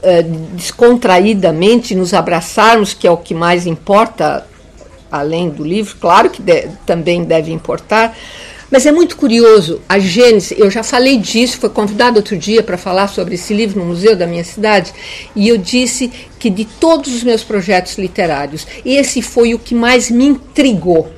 [0.03, 4.47] é, descontraídamente, nos abraçarmos, que é o que mais importa,
[5.19, 8.17] além do livro, claro que de, também deve importar,
[8.71, 12.77] mas é muito curioso, a Gênesis, eu já falei disso, foi convidado outro dia para
[12.77, 14.93] falar sobre esse livro no museu da minha cidade,
[15.37, 20.11] e eu disse que de todos os meus projetos literários, esse foi o que mais
[20.11, 21.09] me intrigou.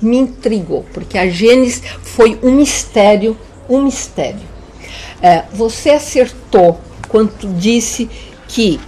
[0.00, 3.36] Me intrigou, porque a Gênesis foi um mistério,
[3.68, 4.40] um mistério.
[5.20, 8.08] É, você acertou quando disse
[8.48, 8.80] que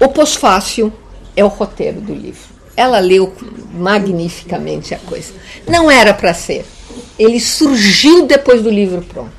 [0.00, 0.92] o pós-fácil
[1.36, 2.51] é o roteiro do livro.
[2.76, 3.32] Ela leu
[3.72, 5.32] magnificamente a coisa.
[5.68, 6.64] Não era para ser
[7.18, 9.30] ele surgiu depois do livro pronto.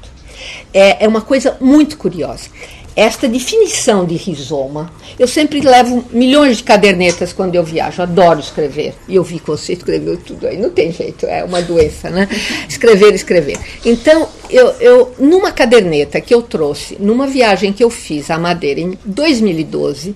[0.74, 2.50] É, é uma coisa muito curiosa.
[2.96, 8.93] Esta definição de rizoma, eu sempre levo milhões de cadernetas quando eu viajo, adoro escrever.
[9.08, 12.30] E eu vi que você escreveu tudo aí, não tem jeito, é uma doença, né?
[12.69, 13.58] Escrever, escrever.
[13.84, 18.80] Então, eu, eu numa caderneta que eu trouxe, numa viagem que eu fiz à Madeira
[18.80, 20.15] em 2012,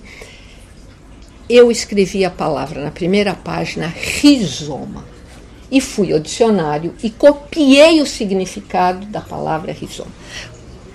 [1.48, 5.04] eu escrevi a palavra na primeira página rizoma
[5.70, 10.10] e fui ao dicionário e copiei o significado da palavra rizoma.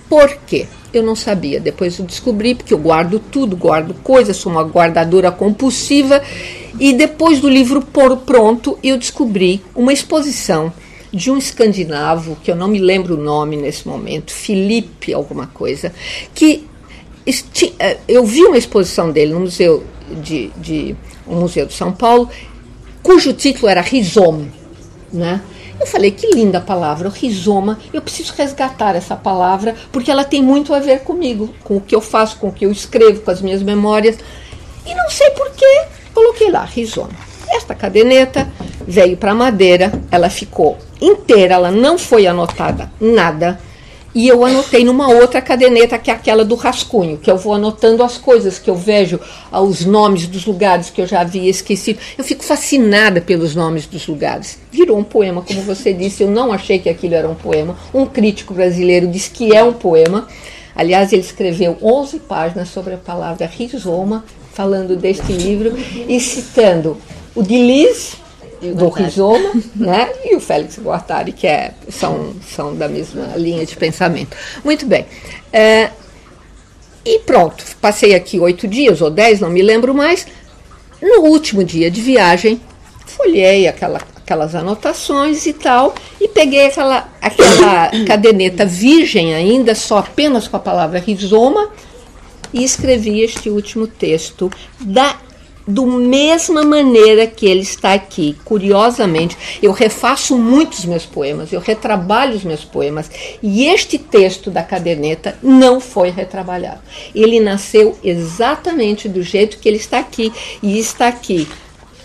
[0.08, 0.66] Por quê?
[0.92, 1.58] Eu não sabia.
[1.58, 6.22] Depois eu descobri, porque eu guardo tudo, guardo coisas, sou uma guardadora compulsiva.
[6.78, 10.72] E depois do livro por pronto, eu descobri uma exposição
[11.12, 15.92] de um escandinavo, que eu não me lembro o nome nesse momento, Felipe alguma coisa,
[16.34, 16.66] que
[17.78, 19.84] eh, eu vi uma exposição dele no museu
[20.14, 20.96] de, de
[21.26, 22.28] um museu de São Paulo,
[23.02, 24.46] cujo título era Rizoma
[25.14, 25.40] né?
[25.80, 27.78] Eu falei, que linda palavra, rizoma.
[27.92, 31.94] Eu preciso resgatar essa palavra porque ela tem muito a ver comigo, com o que
[31.94, 34.18] eu faço, com o que eu escrevo, com as minhas memórias.
[34.86, 37.10] E não sei porquê, coloquei lá, rizoma.
[37.50, 38.48] Esta caderneta
[38.86, 43.60] veio para madeira, ela ficou inteira, ela não foi anotada nada
[44.14, 48.02] e eu anotei numa outra caderneta, que é aquela do rascunho, que eu vou anotando
[48.02, 49.18] as coisas que eu vejo,
[49.50, 51.98] os nomes dos lugares que eu já havia esquecido.
[52.16, 54.58] Eu fico fascinada pelos nomes dos lugares.
[54.70, 57.76] Virou um poema, como você disse, eu não achei que aquilo era um poema.
[57.92, 60.28] Um crítico brasileiro disse que é um poema.
[60.76, 65.76] Aliás, ele escreveu 11 páginas sobre a palavra rizoma, falando deste livro
[66.08, 66.96] e citando
[67.34, 67.56] o de
[68.64, 70.10] Liz, do Rizoma, né?
[70.24, 74.36] E o Félix Guattari, que é, são, são da mesma linha de pensamento.
[74.64, 75.06] Muito bem.
[75.52, 75.90] É,
[77.04, 80.26] e pronto, passei aqui oito dias ou dez, não me lembro mais.
[81.02, 82.58] No último dia de viagem,
[83.06, 90.48] folhei aquela, aquelas anotações e tal, e peguei aquela, aquela caderneta virgem ainda, só apenas
[90.48, 91.68] com a palavra rizoma,
[92.54, 94.50] e escrevi este último texto
[94.80, 95.16] da
[95.66, 98.36] do mesma maneira que ele está aqui.
[98.44, 103.10] Curiosamente, eu refaço muitos meus poemas, eu retrabalho os meus poemas,
[103.42, 106.80] e este texto da caderneta não foi retrabalhado.
[107.14, 111.48] Ele nasceu exatamente do jeito que ele está aqui, e está aqui.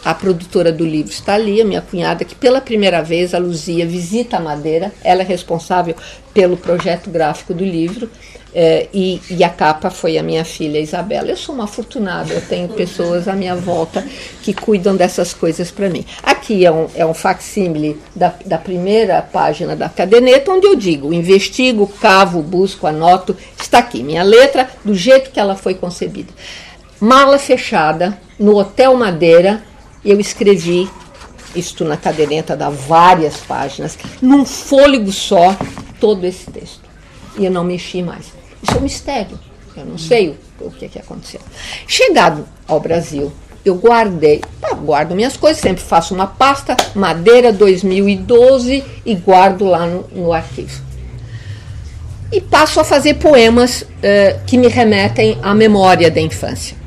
[0.03, 3.85] A produtora do livro está ali, a minha cunhada, que pela primeira vez, a Luzia,
[3.85, 4.93] visita a Madeira.
[5.03, 5.93] Ela é responsável
[6.33, 8.09] pelo projeto gráfico do livro.
[8.53, 11.29] É, e, e, a capa foi a minha filha Isabela.
[11.29, 14.03] Eu sou uma afortunada, eu tenho pessoas à minha volta
[14.41, 16.03] que cuidam dessas coisas para mim.
[16.23, 21.13] Aqui é um, é um facsímile da, da primeira página da caderneta, onde eu digo:
[21.13, 23.37] investigo, cavo, busco, anoto.
[23.59, 26.33] Está aqui, minha letra, do jeito que ela foi concebida.
[26.99, 29.63] Mala fechada, no Hotel Madeira,
[30.03, 30.89] eu escrevi
[31.55, 35.57] isto na caderneta dá várias páginas, num fôlego só,
[35.99, 36.81] todo esse texto.
[37.37, 38.38] E eu não mexi mais.
[38.61, 39.39] Isso é um mistério.
[39.75, 41.39] Eu não sei o, o que, que aconteceu.
[41.87, 43.31] Chegado ao Brasil,
[43.63, 49.85] eu guardei, tá, guardo minhas coisas, sempre faço uma pasta, madeira 2012 e guardo lá
[49.85, 50.81] no, no arquivo.
[52.31, 56.77] E passo a fazer poemas uh, que me remetem à memória da infância.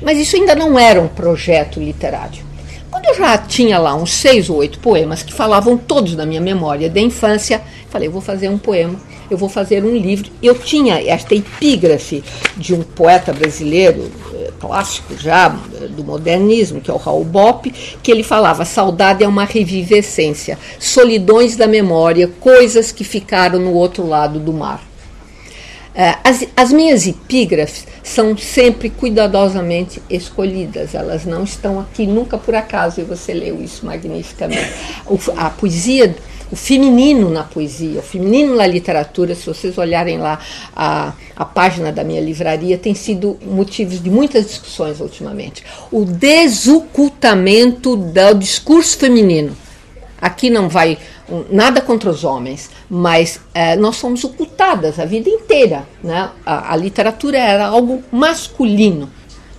[0.00, 2.42] Mas isso ainda não era um projeto literário.
[2.90, 6.40] Quando eu já tinha lá uns seis ou oito poemas que falavam todos da minha
[6.40, 10.30] memória da infância, falei, eu vou fazer um poema, eu vou fazer um livro.
[10.42, 12.22] Eu tinha esta epígrafe
[12.56, 17.70] de um poeta brasileiro, eh, clássico já, eh, do modernismo, que é o Raul Bopp,
[18.02, 24.06] que ele falava: saudade é uma revivescência, solidões da memória, coisas que ficaram no outro
[24.06, 24.82] lado do mar.
[25.94, 32.54] Eh, as, as, minhas epígrafes são sempre cuidadosamente escolhidas, elas não estão aqui nunca por
[32.54, 34.72] acaso, e você leu isso magnificamente.
[35.36, 36.16] A poesia,
[36.52, 40.38] o feminino na poesia, o feminino na literatura, se vocês olharem lá
[40.76, 45.64] a, a página da minha livraria, tem sido motivos de muitas discussões ultimamente.
[45.90, 49.56] O desocultamento do discurso feminino.
[50.20, 50.98] Aqui não vai
[51.50, 55.84] nada contra os homens, mas é, nós somos ocultadas a vida inteira.
[56.02, 56.30] Né?
[56.44, 59.10] A, a, literatura era algo masculino.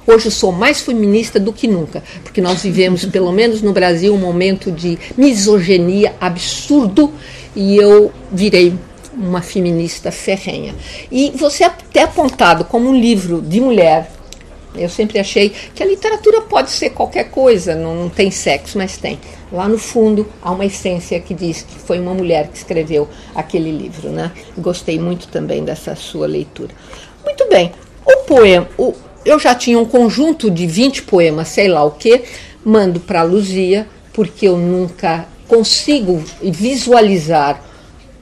[0.06, 4.18] Hoje sou mais feminista do que nunca, porque nós vivemos, pelo menos no Brasil, um
[4.18, 7.12] momento de misoginia absurdo
[7.56, 8.74] e eu virei
[9.16, 10.74] uma feminista ferrenha.
[11.12, 14.10] E você é até apontado como um livro de mulher
[14.76, 19.20] eu sempre achei que a literatura pode ser qualquer coisa, não tem sexo, mas tem.
[19.52, 23.72] Lá no fundo há uma essência que diz que foi uma mulher que escreveu aquele
[23.72, 24.32] livro, né?
[24.58, 26.74] Gostei muito também dessa sua leitura.
[27.24, 27.72] Muito bem.
[28.04, 32.24] O poema, o, eu já tinha um conjunto de 20 poemas, sei lá o que,
[32.64, 37.62] mando para a Luzia, porque eu nunca consigo visualizar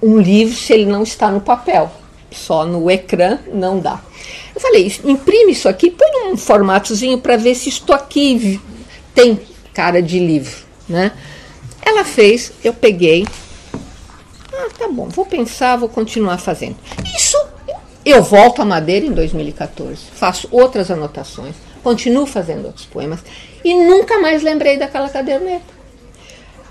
[0.02, 1.92] um livro se ele não está no papel.
[2.32, 4.02] Só no ecrã não dá.
[4.56, 8.60] Eu falei, imprime isso aqui, põe num formatozinho para ver se isto aqui
[9.14, 9.40] tem
[9.74, 10.56] cara de livro,
[10.88, 11.12] né?
[11.82, 13.26] Ela fez, eu peguei.
[14.54, 16.76] Ah, tá bom, vou pensar, vou continuar fazendo.
[17.16, 17.21] Isso,
[18.06, 23.20] eu volto à Madeira em 2014, faço outras anotações, continuo fazendo outros poemas
[23.64, 25.82] e nunca mais lembrei daquela caderneta.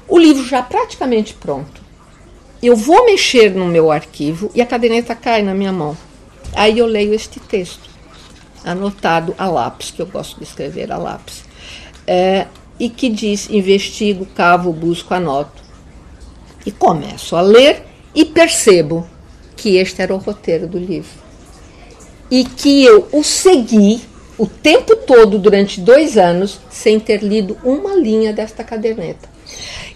[0.08, 1.80] O livro já praticamente pronto.
[2.60, 5.96] Eu vou mexer no meu arquivo e a caderneta cai na minha mão.
[6.52, 7.88] Aí eu leio este texto,
[8.64, 11.44] anotado a lápis, que eu gosto de escrever a lápis,
[12.06, 15.62] é, e que diz: investigo, cavo, busco, anoto.
[16.66, 19.06] E começo a ler e percebo
[19.60, 21.10] que este era o roteiro do livro.
[22.30, 24.00] E que eu o segui
[24.38, 29.28] o tempo todo, durante dois anos, sem ter lido uma linha desta caderneta.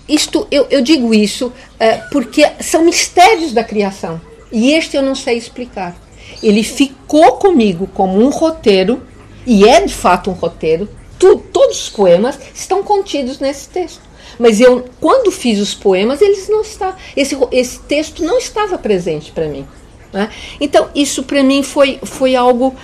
[0.06, 4.20] Isto, eu, eu digo isso é, porque são mistérios da criação.
[4.52, 5.96] E este eu não sei explicar
[6.42, 9.02] ele ficou comigo como um roteiro,
[9.46, 14.02] e é de fato um roteiro, tu, todos os poemas estão contidos nesse texto.
[14.38, 19.32] Mas eu, quando fiz os poemas, eles não estavam, esse, esse texto não estava presente
[19.32, 19.66] para mim.
[20.12, 20.28] Né?
[20.60, 22.74] Então, isso para mim foi, foi algo.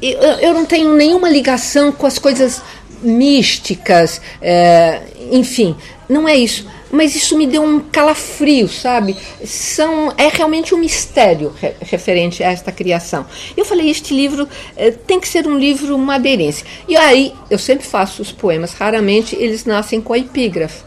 [0.00, 2.62] Eu, eu não tenho nenhuma ligação com as coisas
[3.02, 5.76] místicas, é, enfim,
[6.08, 9.16] não é isso mas isso me deu um calafrio, sabe?
[9.44, 13.26] São, é realmente um mistério re, referente a esta criação.
[13.56, 16.64] Eu falei, este livro eh, tem que ser um livro madeirense.
[16.88, 20.84] E aí, eu sempre faço os poemas, raramente eles nascem com a epígrafe.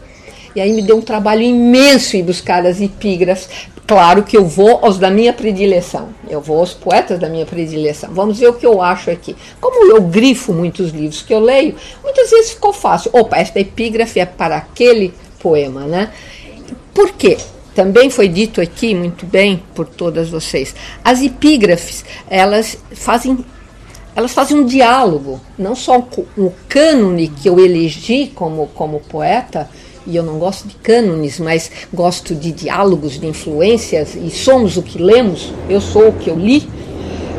[0.54, 3.48] E aí me deu um trabalho imenso ir buscar as epígrafes.
[3.86, 6.08] Claro que eu vou aos da minha predileção.
[6.28, 8.10] Eu vou aos poetas da minha predileção.
[8.12, 9.36] Vamos ver o que eu acho aqui.
[9.60, 13.10] Como eu grifo muitos livros que eu leio, muitas vezes ficou fácil.
[13.12, 16.10] Opa, esta epígrafe é para aquele poema, né?
[16.94, 17.36] Por quê?
[17.74, 20.74] Também foi dito aqui muito bem por todas vocês.
[21.04, 23.44] As epígrafes, elas fazem
[24.14, 25.98] elas fazem um diálogo, não só
[26.36, 29.68] o cânone que eu elegi como, como poeta,
[30.06, 34.82] e eu não gosto de cânones, mas gosto de diálogos, de influências, e somos o
[34.82, 36.68] que lemos, eu sou o que eu li.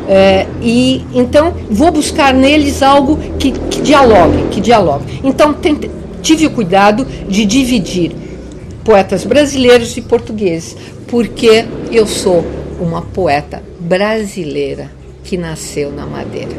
[0.08, 5.20] É, e então vou buscar neles algo que, que dialogue, que dialogue.
[5.22, 5.90] Então tente,
[6.22, 8.12] tive o cuidado de dividir
[8.84, 12.44] poetas brasileiros e portugueses, porque eu sou
[12.80, 14.90] uma poeta brasileira
[15.24, 16.52] que nasceu na Madeira.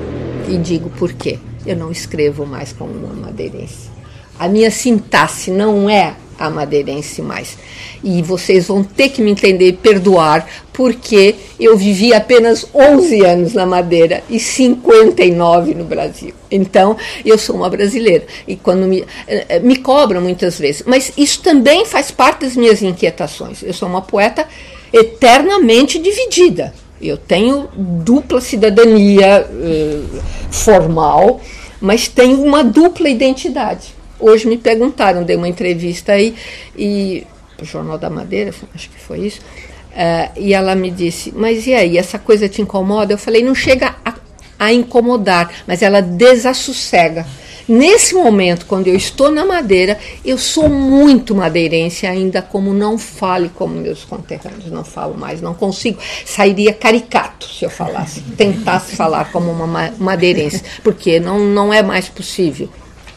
[0.47, 1.39] E digo por quê?
[1.65, 3.89] Eu não escrevo mais como uma madeirense.
[4.37, 7.57] A minha sintaxe não é a madeirense mais.
[8.03, 13.53] E vocês vão ter que me entender e perdoar, porque eu vivi apenas 11 anos
[13.53, 16.33] na Madeira e 59 no Brasil.
[16.49, 18.25] Então, eu sou uma brasileira.
[18.47, 20.83] E quando me, eh, me cobram muitas vezes.
[20.85, 23.63] Mas isso também faz parte das minhas inquietações.
[23.63, 24.47] Eu sou uma poeta
[24.91, 26.73] eternamente dividida.
[27.01, 31.41] Eu tenho dupla cidadania uh, formal,
[31.81, 33.93] mas tenho uma dupla identidade.
[34.23, 36.33] Hoje me perguntaram, dei uma entrevista aí,
[36.77, 37.27] e
[37.61, 39.41] o Jornal da Madeira, acho que foi isso,
[39.91, 43.11] uh, e ela me disse, mas e aí, essa coisa te incomoda?
[43.11, 44.13] Eu falei, não chega a,
[44.57, 47.25] a incomodar, mas ela desassossega.
[47.67, 53.49] Nesse momento, quando eu estou na Madeira, eu sou muito madeirense ainda, como não fale
[53.53, 55.99] como meus conterrâneos, não falo mais, não consigo.
[56.25, 62.07] Sairia caricato se eu falasse, tentasse falar como uma madeirense, porque não, não é mais
[62.07, 62.69] possível.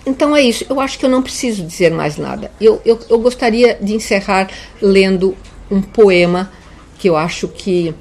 [0.06, 2.50] Então é isso, eu acho que eu não preciso dizer mais nada.
[2.60, 4.48] Eu, eu, eu gostaria de encerrar
[4.80, 5.36] lendo
[5.68, 6.52] um poema
[6.96, 7.92] que eu acho que,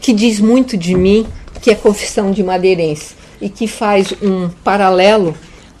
[0.00, 1.26] que diz muito de mim,
[1.60, 5.36] que é Confissão de Madeirense, e que faz um paralelo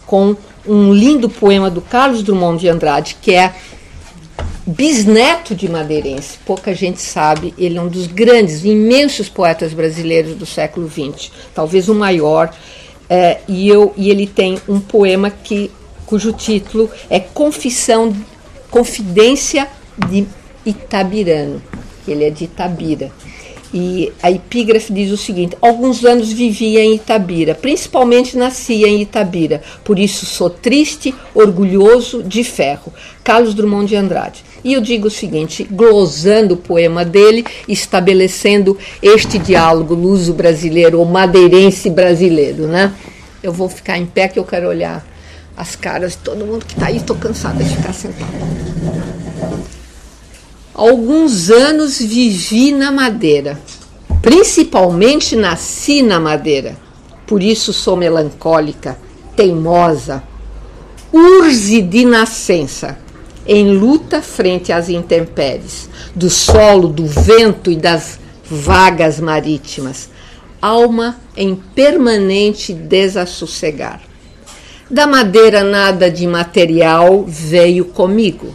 [0.06, 3.54] com um lindo poema do Carlos Drummond de Andrade, que é
[4.66, 6.38] bisneto de madeirense.
[6.44, 11.88] Pouca gente sabe, ele é um dos grandes, imensos poetas brasileiros do século XX, talvez
[11.88, 12.54] o maior.
[13.12, 15.68] É, e, eu, e ele tem um poema que,
[16.06, 18.14] cujo título é Confissão,
[18.70, 19.66] Confidência
[20.08, 20.24] de
[20.64, 21.60] Itabirano.
[22.06, 23.10] Ele é de Itabira.
[23.74, 29.62] E a epígrafe diz o seguinte: Alguns anos vivia em Itabira, principalmente nascia em Itabira,
[29.84, 32.92] por isso sou triste, orgulhoso, de ferro.
[33.22, 34.44] Carlos Drummond de Andrade.
[34.62, 41.88] E eu digo o seguinte, glosando o poema dele, estabelecendo este diálogo luso-brasileiro ou madeirense
[41.88, 42.92] brasileiro, né?
[43.42, 45.06] Eu vou ficar em pé que eu quero olhar
[45.56, 48.50] as caras de todo mundo que está aí, estou cansada de ficar sentada
[50.80, 53.60] alguns anos vivi na Madeira.
[54.22, 56.74] Principalmente nasci na Madeira.
[57.26, 58.98] Por isso sou melancólica,
[59.36, 60.22] teimosa,
[61.12, 62.98] urze de nascença,
[63.52, 70.08] em luta frente às intempéries, do solo, do vento e das vagas marítimas,
[70.62, 74.02] alma em permanente desassossegar.
[74.88, 78.54] Da madeira nada de material veio comigo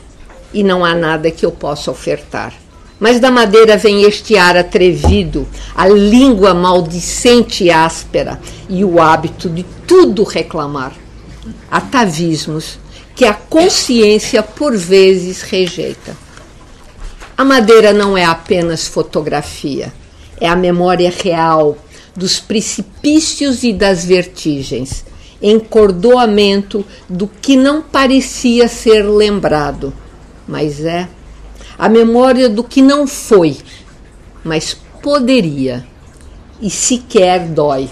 [0.53, 2.53] e não há nada que eu possa ofertar.
[2.97, 8.39] Mas da madeira vem este ar atrevido, a língua maldicente e áspera
[8.69, 10.93] e o hábito de tudo reclamar.
[11.69, 12.79] Atavismos
[13.15, 16.15] que a consciência por vezes rejeita.
[17.37, 19.93] A madeira não é apenas fotografia,
[20.39, 21.77] é a memória real
[22.15, 25.05] dos precipícios e das vertigens,
[25.41, 29.93] encordoamento do que não parecia ser lembrado
[30.47, 31.07] mas é
[31.77, 33.57] a memória do que não foi,
[34.43, 35.85] mas poderia
[36.61, 37.89] e sequer dói.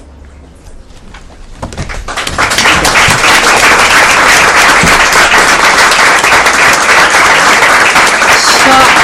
[8.63, 9.03] Só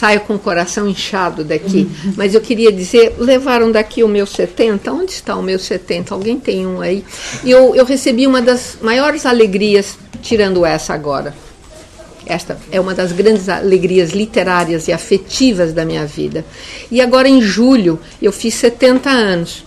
[0.00, 1.86] saio com o coração inchado daqui.
[2.04, 2.14] Uhum.
[2.16, 4.90] Mas eu queria dizer, levaram daqui o meu 70.
[4.90, 6.14] Onde está o meu 70?
[6.14, 7.04] Alguém tem um aí?
[7.44, 11.34] E eu, eu recebi uma das maiores alegrias, tirando essa agora.
[12.24, 16.46] Esta é uma das grandes alegrias literárias e afetivas da minha vida.
[16.90, 19.64] E agora, em julho, eu fiz 70 anos.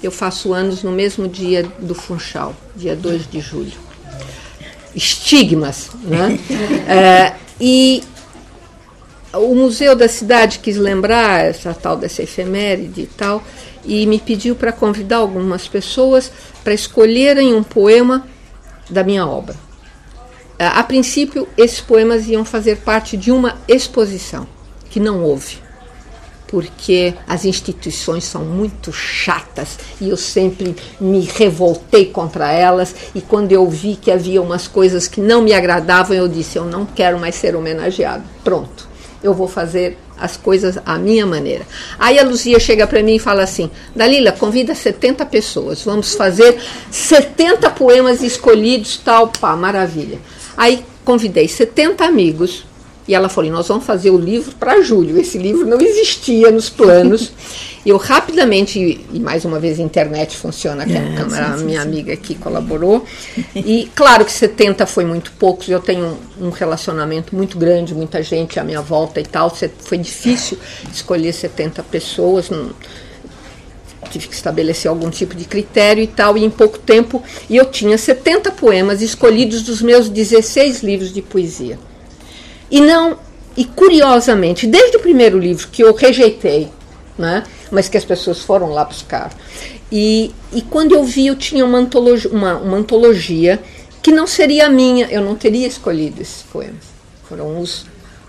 [0.00, 3.72] Eu faço anos no mesmo dia do Funchal, dia 2 de julho.
[4.94, 6.38] Estigmas, né?
[6.86, 8.04] é, e
[9.38, 13.42] o museu da cidade quis lembrar essa tal dessa efeméride e tal,
[13.84, 16.30] e me pediu para convidar algumas pessoas
[16.64, 18.26] para escolherem um poema
[18.90, 19.54] da minha obra.
[20.58, 24.46] A princípio, esses poemas iam fazer parte de uma exposição,
[24.90, 25.58] que não houve,
[26.48, 32.94] porque as instituições são muito chatas e eu sempre me revoltei contra elas.
[33.14, 36.64] E quando eu vi que havia umas coisas que não me agradavam, eu disse: Eu
[36.64, 38.24] não quero mais ser homenageado.
[38.42, 41.66] Pronto eu vou fazer as coisas à minha maneira.
[41.98, 46.58] Aí a Luzia chega para mim e fala assim: Dalila, convida 70 pessoas, vamos fazer
[46.90, 50.18] 70 poemas escolhidos, tal, pá, maravilha.
[50.56, 52.64] Aí convidei 70 amigos
[53.06, 55.18] e ela falou: Nós vamos fazer o livro para julho.
[55.18, 57.32] Esse livro não existia nos planos.
[57.86, 61.80] Eu rapidamente, e mais uma vez a internet funciona, que é, a câmera, sim, minha
[61.80, 61.86] sim.
[61.86, 63.06] amiga aqui colaborou.
[63.54, 68.58] E claro que 70 foi muito poucos, eu tenho um relacionamento muito grande, muita gente
[68.58, 69.54] à minha volta e tal.
[69.78, 70.58] Foi difícil
[70.92, 72.50] escolher 70 pessoas.
[72.50, 72.70] Não,
[74.10, 77.66] tive que estabelecer algum tipo de critério e tal, e em pouco tempo, e eu
[77.66, 81.78] tinha 70 poemas escolhidos dos meus 16 livros de poesia.
[82.68, 83.16] E não,
[83.56, 86.68] e curiosamente, desde o primeiro livro que eu rejeitei,
[87.18, 89.32] né, mas que as pessoas foram lá buscar.
[89.90, 93.60] E, e quando eu vi, eu tinha uma antologia, uma, uma antologia
[94.02, 96.84] que não seria a minha, eu não teria escolhido esses poemas.
[97.28, 97.86] Foram os,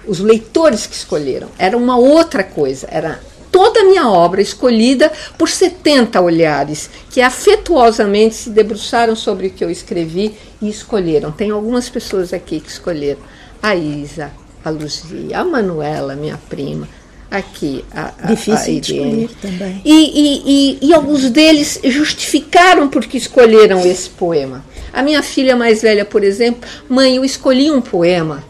[0.08, 1.50] os leitores que escolheram.
[1.58, 3.20] Era uma outra coisa, era
[3.52, 9.64] toda a minha obra escolhida por 70 olhares que afetuosamente se debruçaram sobre o que
[9.64, 11.32] eu escrevi e escolheram.
[11.32, 13.20] Tem algumas pessoas aqui que escolheram.
[13.62, 14.32] A Isa,
[14.64, 16.88] a Luzia, a Manuela, minha prima,
[17.30, 19.82] aqui a, a Difícil a de escolher também.
[19.84, 24.64] E, e, e, e alguns deles justificaram porque escolheram esse poema.
[24.94, 28.44] A minha filha mais velha, por exemplo, mãe, eu escolhi um poema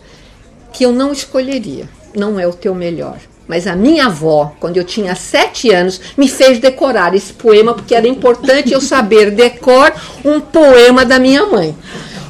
[0.71, 1.89] que eu não escolheria.
[2.15, 3.17] Não é o teu melhor.
[3.47, 7.95] Mas a minha avó, quando eu tinha sete anos, me fez decorar esse poema porque
[7.95, 11.75] era importante eu saber decor um poema da minha mãe.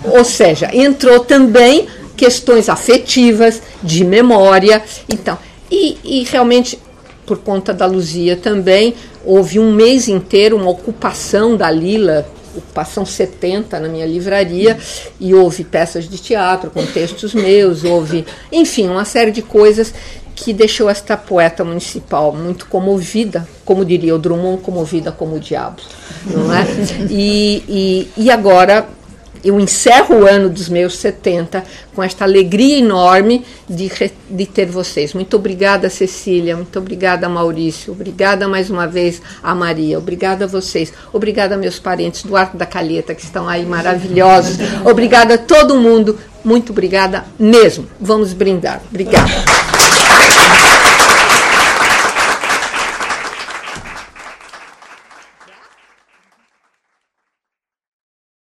[0.03, 4.81] Ou seja, entrou também questões afetivas, de memória.
[5.09, 5.37] Então,
[5.71, 6.79] e, e realmente,
[7.25, 8.93] por conta da Luzia também,
[9.25, 12.25] houve um mês inteiro uma ocupação da Lila
[12.57, 14.77] ocupação 70 na minha livraria
[15.19, 19.93] e houve peças de teatro com textos meus, houve, enfim, uma série de coisas
[20.35, 25.81] que deixou esta poeta municipal muito comovida, como diria o Drummond, comovida como o diabo,
[26.25, 26.65] não é?
[27.09, 28.87] E, e, e agora
[29.47, 31.63] eu encerro o ano dos meus 70
[31.95, 33.91] com esta alegria enorme de,
[34.29, 35.13] de ter vocês.
[35.13, 36.55] Muito obrigada, Cecília.
[36.55, 37.93] Muito obrigada, Maurício.
[37.93, 39.97] Obrigada mais uma vez a Maria.
[39.97, 40.91] Obrigada a vocês.
[41.13, 44.57] Obrigada, meus parentes do Arco da Calheta, que estão aí maravilhosos.
[44.85, 46.17] Obrigada a todo mundo.
[46.43, 47.87] Muito obrigada mesmo.
[47.99, 48.81] Vamos brindar.
[48.89, 49.76] Obrigada.